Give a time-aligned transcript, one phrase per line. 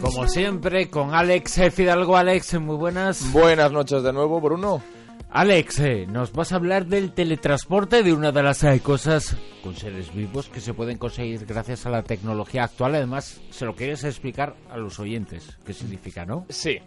[0.00, 2.16] Como siempre, con Alex Fidalgo.
[2.16, 3.32] Alex, muy buenas.
[3.32, 4.82] Buenas noches de nuevo, Bruno.
[5.32, 9.76] Alex, eh, nos vas a hablar del teletransporte, de una de las eh, cosas con
[9.76, 12.96] seres vivos que se pueden conseguir gracias a la tecnología actual.
[12.96, 15.56] Además, se lo quieres explicar a los oyentes.
[15.64, 16.46] ¿Qué significa, no?
[16.48, 16.78] Sí.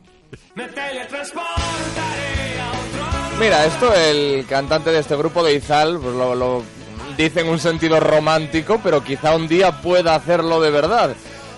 [3.39, 6.63] Mira, esto el cantante de este grupo de Izal pues lo, lo
[7.17, 11.15] dice en un sentido romántico, pero quizá un día pueda hacerlo de verdad.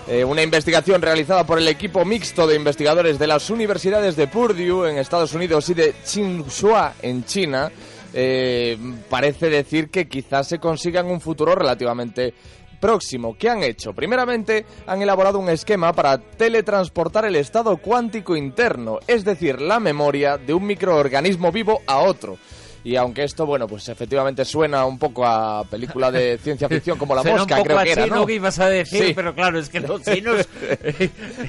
[0.08, 4.88] Eh, una investigación realizada por el equipo mixto de investigadores de las universidades de Purdue
[4.88, 7.70] en Estados Unidos y de Tsinghua en China
[8.14, 8.78] eh,
[9.10, 12.32] parece decir que quizás se consiga en un futuro relativamente
[12.80, 13.36] próximo.
[13.36, 13.92] ¿Qué han hecho?
[13.92, 20.38] Primeramente, han elaborado un esquema para teletransportar el estado cuántico interno, es decir, la memoria
[20.38, 22.38] de un microorganismo vivo a otro.
[22.86, 27.16] Y aunque esto, bueno, pues efectivamente suena un poco a película de ciencia ficción como
[27.16, 28.24] La Suena Mosca, un poco creo a que era, ¿no?
[28.24, 29.12] que ibas a decir, Sí.
[29.12, 30.46] pero claro, es que los chinos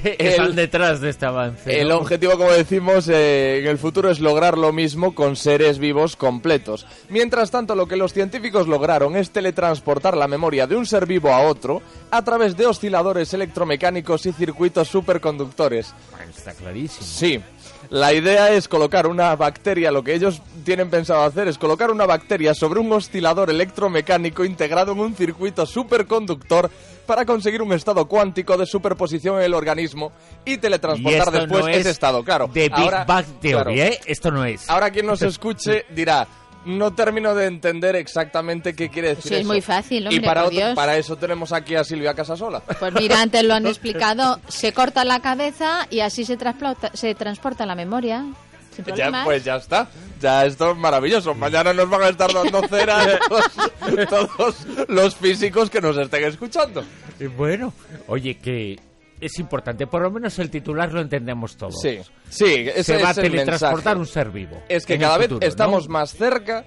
[0.02, 1.80] están detrás de este avance.
[1.80, 6.16] El objetivo, como decimos, eh, en el futuro es lograr lo mismo con seres vivos
[6.16, 6.86] completos.
[7.08, 11.32] Mientras tanto, lo que los científicos lograron es teletransportar la memoria de un ser vivo
[11.32, 15.94] a otro a través de osciladores electromecánicos y circuitos superconductores.
[16.36, 17.06] Está clarísimo.
[17.06, 17.40] Sí.
[17.90, 22.04] La idea es colocar una bacteria, lo que ellos tienen pensado hacer es colocar una
[22.04, 26.70] bacteria sobre un oscilador electromecánico integrado en un circuito superconductor
[27.06, 30.12] para conseguir un estado cuántico de superposición en el organismo
[30.44, 32.50] y teletransportar después no es ese estado, claro.
[32.52, 33.90] De Big Ahora- Bang Theory, claro.
[33.92, 34.00] ¿eh?
[34.04, 34.68] Esto no es.
[34.68, 36.28] Ahora quien nos escuche dirá,
[36.64, 40.42] no termino de entender exactamente qué quiere decir Sí, es muy fácil, y hombre, para,
[40.42, 40.74] por otro- Dios.
[40.74, 42.60] para eso tenemos aquí a Silvia Casasola.
[42.60, 44.40] Pues mira, antes lo han explicado.
[44.48, 48.24] Se corta la cabeza y así se, transporta, se transporta la memoria.
[48.94, 49.88] Ya, pues ya está.
[50.20, 51.34] Ya esto es maravilloso.
[51.34, 56.84] Mañana nos van a estar dando cera todos, todos los físicos que nos estén escuchando.
[57.18, 57.72] Y bueno,
[58.06, 58.78] oye, que
[59.20, 61.80] es importante, por lo menos el titular lo entendemos todos.
[61.80, 64.62] Sí, sí, ese Se va a es el teletransportar un ser vivo.
[64.68, 66.64] Es que cada vez estamos más cerca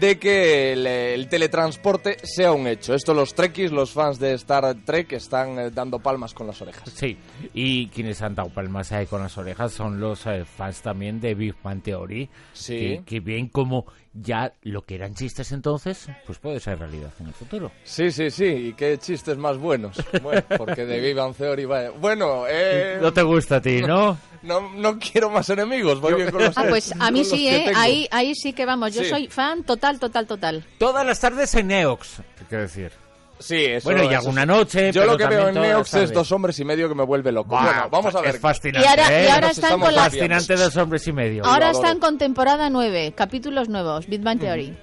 [0.00, 2.94] de que el, el teletransporte sea un hecho.
[2.94, 6.90] Esto los trekkies, los fans de Star Trek están eh, dando palmas con las orejas.
[6.94, 7.16] Sí,
[7.52, 11.34] y quienes han dado palmas ahí con las orejas son los eh, fans también de
[11.34, 12.28] Big Bang Theory.
[12.52, 12.78] Sí.
[12.78, 17.28] Que, que bien como ya lo que eran chistes entonces, pues puede ser realidad en
[17.28, 17.70] el futuro.
[17.84, 19.96] Sí, sí, sí, y qué chistes más buenos.
[20.22, 21.90] Bueno, porque de Bang Theory, vaya.
[21.90, 24.18] Bueno, eh, No te gusta a ti, ¿no?
[24.42, 27.72] no, no quiero más enemigos, voy bien con los Ah, pues a mí sí, ¿eh?
[27.74, 28.94] Ahí, ahí sí que vamos.
[28.94, 29.08] Yo Sí.
[29.08, 30.64] soy fan total, total, total.
[30.78, 32.92] Todas las tardes en Neox, ¿qué quiero decir?
[33.38, 36.30] Sí, eso, Bueno, y eso alguna noche, Yo lo que veo en Neox es dos
[36.30, 37.56] hombres y medio que me vuelve loco.
[37.60, 38.36] Bueno, vamos a ver.
[38.36, 39.24] Es fascinante, Y ahora- ¿eh?
[39.26, 40.02] y ahora están estamos con la-.
[40.04, 41.44] Fascinante dos hombres y medio.
[41.44, 44.76] Ahora están con temporada 9, capítulos nuevos, Big Bang Theory.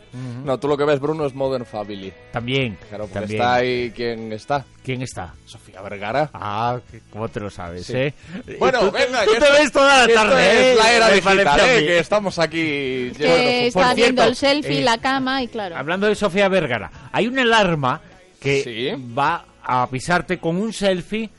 [0.43, 2.11] No, tú lo que ves, Bruno, es Modern Family.
[2.33, 3.41] También, Claro, porque también.
[3.41, 4.65] está ahí quien está.
[4.83, 5.33] ¿Quién está?
[5.45, 6.29] Sofía Vergara.
[6.33, 6.79] Ah,
[7.11, 7.93] ¿cómo te lo sabes, Sí.
[7.95, 8.13] eh?
[8.57, 10.71] Bueno, Tú- venga, tú que te esto- ves toda la tarde, ¿eh?
[10.71, 11.85] es la era Me digital, ¿eh?
[11.85, 13.11] que estamos aquí.
[13.15, 15.77] Que está viendo el selfie, eh, la cama y claro.
[15.77, 18.01] Hablando de Sofía Vergara, hay una alarma
[18.39, 19.03] que Sí.
[19.17, 21.29] va a avisarte con un selfie,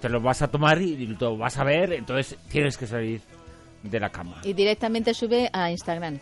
[0.00, 3.20] te lo vas a tomar y lo vas a ver, entonces tienes que salir
[3.82, 4.40] de la cama.
[4.44, 6.18] Y directamente sube a Instagram.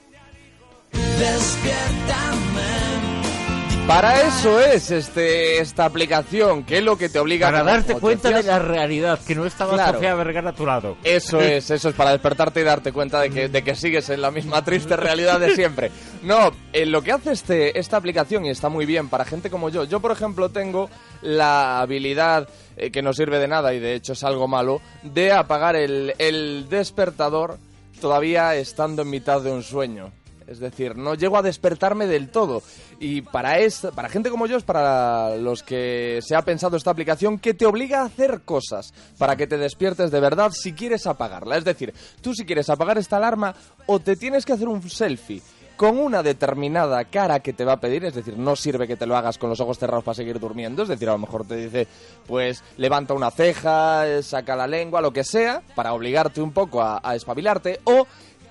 [3.87, 7.87] Para eso es este esta aplicación, que es lo que te obliga Para como- darte
[7.95, 9.93] como te cuenta de la realidad, que no estaba Claro.
[9.95, 10.97] Sofía Vergara a tu lado.
[11.05, 14.23] Eso es, eso es para despertarte y darte cuenta de que, de que sigues en
[14.23, 15.93] la misma triste realidad de siempre.
[16.25, 19.69] No, eh, lo que hace este, esta aplicación, y está muy bien para gente como
[19.69, 20.91] yo, yo por ejemplo tengo
[21.23, 25.31] la habilidad, eh, que no sirve de nada y de hecho es algo malo, de
[25.31, 27.59] apagar el, el despertador
[28.01, 30.11] todavía estando en mitad de un sueño.
[30.47, 32.63] Es decir, no llego a despertarme del todo.
[33.01, 36.91] Y para, es, para gente como yo es para los que se ha pensado esta
[36.91, 41.07] aplicación que te obliga a hacer cosas para que te despiertes de verdad si quieres
[41.07, 41.57] apagarla.
[41.57, 43.55] Es decir, tú si quieres apagar esta alarma
[43.87, 45.43] o te tienes que hacer un selfie
[45.77, 49.07] con una determinada cara que te va a pedir, es decir, no sirve que te
[49.07, 51.57] lo hagas con los ojos cerrados para seguir durmiendo, es decir, a lo mejor te
[51.57, 51.87] dice,
[52.27, 56.81] pues levanta una ceja, eh, saca la lengua, lo que sea, para obligarte un poco
[56.81, 58.07] a, a espabilarte, o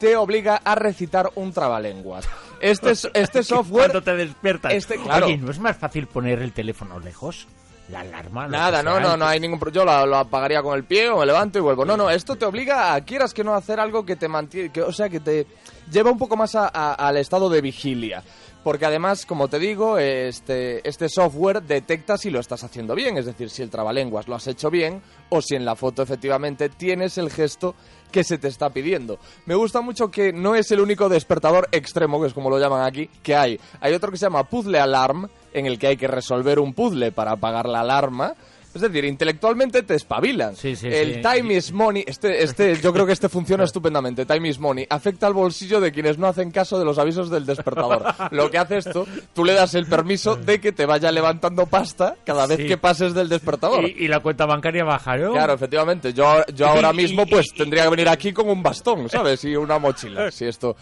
[0.05, 2.27] te obliga a recitar un trabalenguas.
[2.59, 3.89] Este, es- este software...
[3.91, 4.73] Cuando te despiertas.
[4.73, 5.25] Este, claro.
[5.25, 7.47] Oye, ¿no es más fácil poner el teléfono lejos?
[7.91, 8.47] La alarma.
[8.47, 11.25] Nada, no, no, no hay ningún Yo lo, lo apagaría con el pie o me
[11.25, 11.85] levanto y vuelvo.
[11.85, 14.81] No, no, esto te obliga a, quieras que no, hacer algo que te mantiene, que,
[14.81, 15.45] o sea, que te
[15.91, 18.23] lleva un poco más a- a- al estado de vigilia.
[18.63, 23.27] Porque además, como te digo, este, este software detecta si lo estás haciendo bien, es
[23.27, 27.19] decir, si el trabalenguas lo has hecho bien o si en la foto efectivamente tienes
[27.19, 27.75] el gesto
[28.11, 29.19] que se te está pidiendo.
[29.45, 32.83] Me gusta mucho que no es el único despertador extremo, que es como lo llaman
[32.83, 33.59] aquí, que hay.
[33.81, 37.11] Hay otro que se llama Puzzle Alarm, en el que hay que resolver un puzzle
[37.11, 38.33] para apagar la alarma.
[38.75, 40.55] Es decir, intelectualmente te espabilan.
[40.55, 41.21] Sí, sí, el sí.
[41.21, 44.25] time is money, este, este, yo creo que este funciona estupendamente.
[44.25, 47.45] Time is money afecta al bolsillo de quienes no hacen caso de los avisos del
[47.45, 48.03] despertador.
[48.31, 52.17] Lo que hace esto, tú le das el permiso de que te vaya levantando pasta
[52.25, 53.85] cada vez que pases del despertador.
[53.85, 55.31] Y, y la cuenta bancaria baja, ¿no?
[55.31, 56.13] Claro, efectivamente.
[56.13, 59.43] Yo, yo ahora mismo pues tendría que venir aquí con un bastón, ¿sabes?
[59.45, 60.75] Y una mochila, si esto.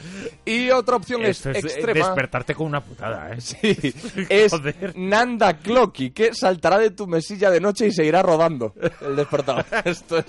[0.45, 2.07] Y otra opción es Esto es extrema.
[2.07, 3.41] despertarte con una putada, ¿eh?
[3.41, 3.93] Sí,
[4.29, 4.51] es.
[4.95, 9.65] Nanda Clocky, que saltará de tu mesilla de noche y se irá rodando el despertador.
[9.85, 10.25] Esto es,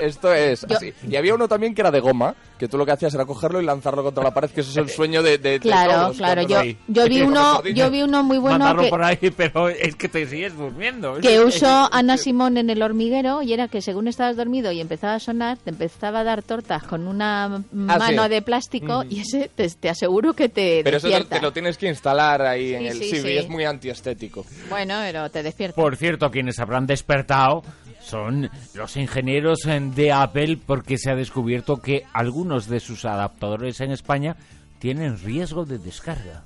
[0.00, 0.92] esto es Yo- así.
[1.08, 3.60] Y había uno también que era de goma, que tú lo que hacías era cogerlo
[3.60, 6.16] y lanzarlo contra la pared, que eso es el sueño de, de- de Claro, todos
[6.16, 6.42] claro.
[6.42, 9.96] Yo, yo vi uno, yo vi uno muy bueno Mandarlo que, por ahí, pero es
[9.96, 11.14] que te sigues durmiendo.
[11.20, 15.14] que usó Ana Simón en el hormiguero y era que según estabas dormido y empezaba
[15.14, 18.28] a sonar, te empezaba a dar tortas con una mano sí.
[18.30, 21.88] de plástico y ese te, te aseguro que te Pero eso te, lo tienes que
[21.88, 24.44] instalar ahí en el sí, sí, es muy antiestético.
[24.70, 25.74] Bueno, pero te despierta.
[25.80, 27.62] Por cierto, quienes habrán despertado
[28.00, 33.80] son los ingenieros en- de Apple porque se ha descubierto que algunos de sus adaptadores
[33.80, 34.36] en España
[34.78, 36.42] tienen riesgo de descarga.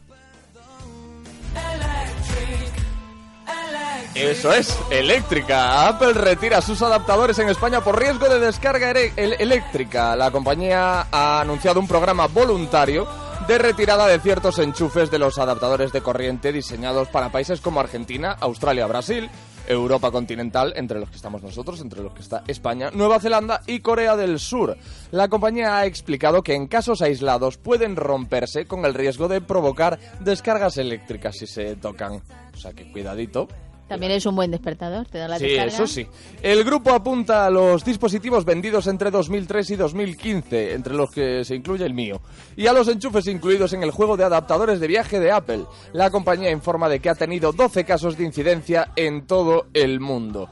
[4.14, 5.86] Eso es, eléctrica.
[5.88, 10.16] Apple retira sus adaptadores en España por riesgo de descarga eléctrica.
[10.16, 13.06] La compañía ha anunciado un programa voluntario
[13.46, 18.36] de retirada de ciertos enchufes de los adaptadores de corriente diseñados para países como Argentina,
[18.40, 19.30] Australia, Brasil,
[19.68, 23.80] Europa continental, entre los que estamos nosotros, entre los que está España, Nueva Zelanda y
[23.80, 24.76] Corea del Sur.
[25.10, 29.98] La compañía ha explicado que en casos aislados pueden romperse con el riesgo de provocar
[30.20, 32.22] descargas eléctricas si se tocan.
[32.54, 33.46] O sea que cuidadito.
[33.88, 35.72] También es un buen despertador, te da la Sí, descarga.
[35.72, 36.06] eso sí.
[36.42, 41.54] El grupo apunta a los dispositivos vendidos entre 2003 y 2015, entre los que se
[41.54, 42.20] incluye el mío,
[42.56, 45.64] y a los enchufes incluidos en el juego de adaptadores de viaje de Apple.
[45.92, 50.48] La compañía informa de que ha tenido 12 casos de incidencia en todo el mundo.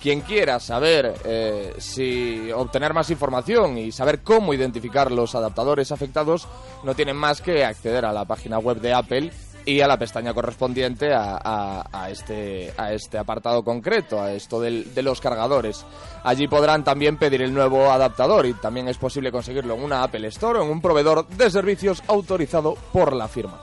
[0.00, 6.48] Quien quiera saber eh, si obtener más información y saber cómo identificar los adaptadores afectados,
[6.82, 9.30] no tienen más que acceder a la página web de Apple
[9.64, 14.60] y a la pestaña correspondiente a, a- a este, a este apartado concreto, a esto
[14.60, 15.84] del- de los cargadores.
[16.24, 20.26] Allí podrán también pedir el nuevo adaptador y también es posible conseguirlo en una Apple
[20.28, 23.60] Store o en un proveedor de servicios autorizado por la firma.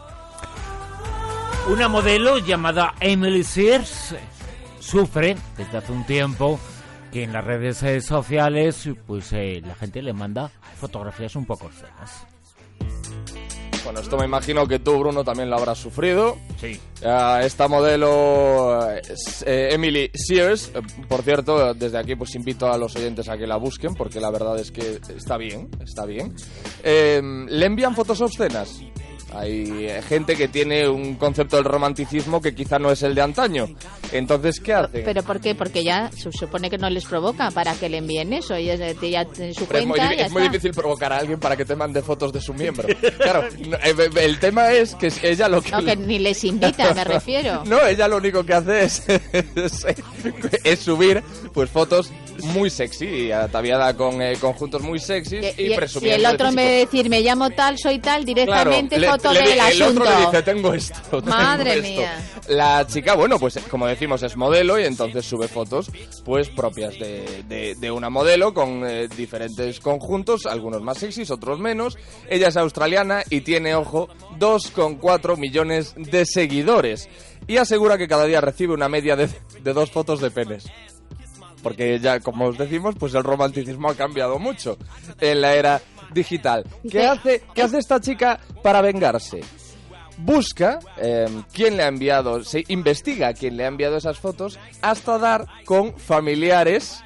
[1.71, 4.15] Una modelo llamada Emily Sears
[4.79, 6.59] sufre desde hace un tiempo
[7.11, 10.49] que en las redes eh, sociales pues eh, la gente le manda
[10.79, 12.25] fotografías un poco feas.
[13.83, 16.37] Bueno, esto me imagino que tú, Bruno, también lo habrás sufrido.
[16.59, 16.79] Sí.
[17.41, 22.95] Esta modelo es, eh, Emily Sears, eh, por cierto, desde aquí pues invito a los
[22.95, 26.35] oyentes a que la busquen porque la verdad es que está bien, está bien.
[26.83, 28.81] Eh, le envían fotos obscenas.
[29.33, 33.21] Hay eh, gente que tiene un concepto del romanticismo que quizá no es el de
[33.21, 33.67] antaño.
[34.11, 35.03] Entonces, ¿qué hacen?
[35.05, 35.53] ¿Pero por qué?
[35.53, 38.57] Porque ya se supone que no les provoca para que le envíen eso.
[38.57, 41.13] Y es, de- ya en su Pero es muy, cuenta ya es muy difícil provocar
[41.13, 42.87] a alguien para que te mande fotos de su miembro.
[43.17, 43.47] Claro,
[43.83, 45.71] eh, el tema es que ella lo que...
[45.71, 47.63] No, que ni les invita, me refiero.
[47.65, 49.03] No, ella lo único que hace es,
[49.55, 49.85] es,
[50.63, 51.23] es subir
[51.53, 52.11] pues fotos
[52.43, 56.27] muy sexy y ataviada con eh, conjuntos muy sexys y, y, y presumiendo el de
[56.35, 58.25] otro en vez de decir me llamo tal, soy tal, Claro,
[58.71, 60.01] directamente le- foto le del el asunto.
[60.01, 60.99] otro le dice, tengo esto.
[61.21, 61.83] tengo Madre esto".
[61.87, 62.29] mía.
[62.49, 65.91] La chica, bueno, pues como decimos, es modelo y entonces sube fotos
[66.25, 71.59] pues propias de, de- de una modelo con eh, diferentes conjuntos, algunos más sexys, otros
[71.59, 71.97] menos.
[72.29, 77.09] Ella es australiana y tiene, ojo, 2,4 millones de seguidores.
[77.47, 79.27] Y asegura que cada día recibe una media de,
[79.63, 80.65] de dos fotos de penes
[81.61, 84.77] porque ya, como os decimos, pues el romanticismo ha cambiado mucho
[85.19, 85.81] en la era
[86.13, 86.65] digital.
[86.89, 89.41] ¿Qué hace, qué hace esta chica para vengarse?
[90.17, 95.17] Busca eh, quién le ha enviado, se investiga quién le ha enviado esas fotos hasta
[95.17, 97.01] dar con familiares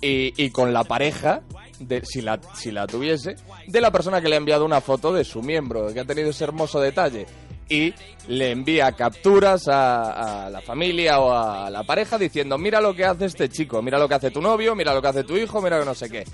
[0.00, 1.42] y, y con la pareja,
[1.78, 3.36] de, si, la, si la tuviese,
[3.66, 6.30] de la persona que le ha enviado una foto de su miembro, que ha tenido
[6.30, 7.26] ese hermoso detalle.
[7.68, 7.92] Y
[8.28, 13.26] le envía capturas a, la familia o a la pareja diciendo, mira lo que hace
[13.26, 15.78] este chico, mira lo que hace tu novio, mira lo que hace tu hijo, mira
[15.78, 16.24] que no sé qué.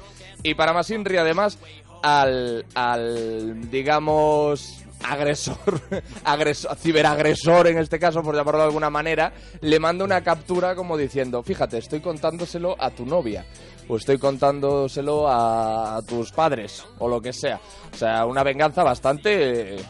[0.42, 1.58] Y para más Inri, además,
[2.02, 5.80] al, al digamos, agresor,
[6.24, 10.96] agresor, ciberagresor en este caso, por llamarlo de alguna manera, le manda una captura como
[10.96, 13.44] diciendo, fíjate, estoy contándoselo a tu novia,
[13.88, 17.60] o estoy contándoselo a, a tus padres, o lo que sea.
[17.92, 19.76] O sea, una venganza bastante...
[19.76, 19.84] eh,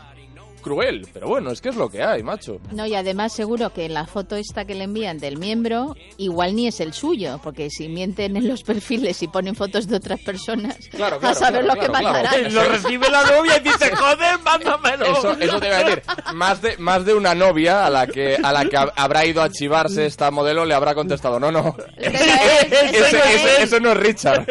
[0.64, 2.58] cruel, pero bueno, es que es lo que hay, macho.
[2.72, 6.66] No, y además seguro que la foto esta que le envían del miembro, igual ni
[6.66, 10.76] es el suyo, porque si mienten en los perfiles y ponen fotos de otras personas,
[10.90, 12.36] Claro, a saber claro, lo que pasará.
[12.48, 15.04] Lo recibe la novia y dice, joder, mándamelo.
[15.04, 16.02] Eso, eso te iba a decir.
[16.34, 19.42] Más de, más de una novia a la que a la que hab- habrá ido
[19.42, 21.62] a chivarse esta modelo le habrá contestado, no, no.
[21.62, 23.58] No es, Ese, no ese- es.
[23.64, 24.46] eso no es Richard.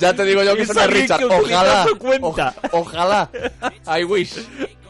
[0.00, 1.24] Ya te digo yo que Es eso no es Richard.
[1.24, 1.86] Ojalá.
[2.72, 3.30] o- ojalá.
[3.86, 4.34] I wish.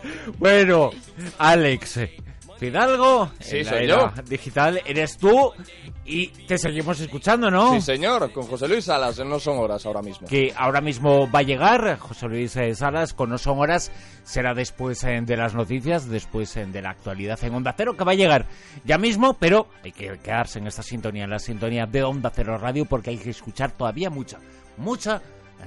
[0.38, 0.90] Bueno,
[1.38, 2.00] Alex
[2.58, 4.22] Fidalgo, Sí, en la soy era yo.
[4.28, 5.52] digital, eres tú
[6.06, 7.74] y te seguimos escuchando, ¿no?
[7.74, 8.30] Sí, señor.
[8.32, 9.18] Con José Luis Salas.
[9.18, 10.28] No son horas ahora mismo.
[10.28, 13.90] que ahora mismo va a llegar José Luis eh, Salas con No Son Horas,
[14.22, 18.04] será después eh, de las noticias, después eh, de la actualidad en Onda Cero, que
[18.04, 18.46] va a llegar
[18.84, 22.56] ya mismo, pero hay que quedarse en esta sintonía, en la sintonía de Onda Cero
[22.56, 24.38] Radio, porque hay que escuchar todavía mucha,
[24.76, 25.20] mucha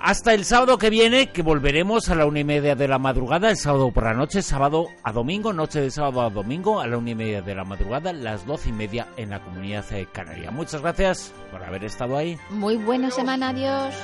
[0.00, 3.50] Hasta el sábado que viene, que volveremos a la una y media de la madrugada,
[3.50, 6.96] el sábado por la noche, sábado a domingo, noche de sábado a domingo, a la
[6.96, 10.50] una y media de la madrugada, las doce y media en la comunidad canaria.
[10.50, 12.38] Muchas gracias por haber estado ahí.
[12.48, 13.94] Muy buena semana, adiós.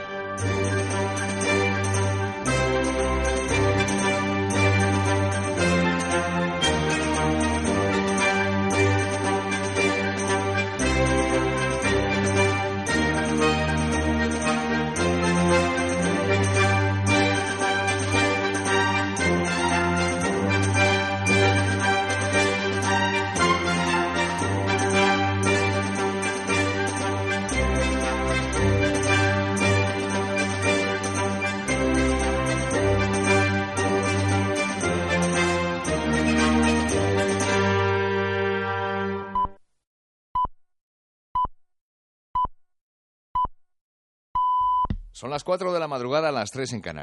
[45.26, 46.94] Son las 4 de la madrugada, las 3 en Canarias.